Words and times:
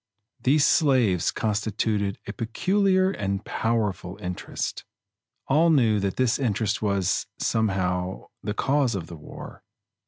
These 0.41 0.65
slaves 0.65 1.29
constituted 1.29 2.17
a 2.25 2.33
peculiar 2.33 3.11
and 3.11 3.45
powerful 3.45 4.17
interest. 4.19 4.83
All 5.47 5.69
knew 5.69 5.99
that 5.99 6.15
this 6.15 6.39
interest 6.39 6.81
was, 6.81 7.27
somehow, 7.37 8.29
the 8.41 8.55
cause 8.55 8.95
of 8.95 9.05
the 9.05 9.15
war. 9.15 9.61